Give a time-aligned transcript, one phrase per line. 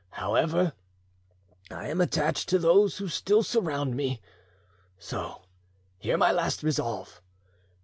[0.13, 0.73] However,
[1.69, 4.19] I am attached to those who still surround me,
[4.97, 5.43] so
[5.99, 7.21] hear my last resolve.